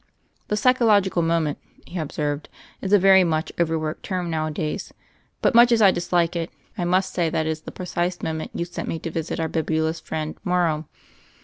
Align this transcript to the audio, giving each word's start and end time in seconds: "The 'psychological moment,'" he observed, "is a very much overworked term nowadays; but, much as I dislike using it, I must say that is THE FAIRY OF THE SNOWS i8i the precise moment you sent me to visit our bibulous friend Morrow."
"The 0.47 0.57
'psychological 0.57 1.21
moment,'" 1.21 1.59
he 1.85 1.99
observed, 1.99 2.49
"is 2.81 2.91
a 2.91 2.97
very 2.97 3.23
much 3.23 3.51
overworked 3.59 4.01
term 4.01 4.31
nowadays; 4.31 4.91
but, 5.43 5.53
much 5.53 5.71
as 5.71 5.79
I 5.79 5.91
dislike 5.91 6.33
using 6.33 6.45
it, 6.45 6.51
I 6.75 6.85
must 6.85 7.13
say 7.13 7.29
that 7.29 7.45
is 7.45 7.61
THE 7.61 7.65
FAIRY 7.65 7.65
OF 7.65 7.65
THE 7.65 7.65
SNOWS 7.65 7.65
i8i 7.65 7.65
the 7.65 8.01
precise 8.17 8.23
moment 8.23 8.51
you 8.55 8.65
sent 8.65 8.87
me 8.89 8.97
to 8.97 9.11
visit 9.11 9.39
our 9.39 9.47
bibulous 9.47 9.99
friend 9.99 10.35
Morrow." 10.43 10.89